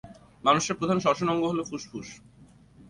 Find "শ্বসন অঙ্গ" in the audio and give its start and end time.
0.99-1.43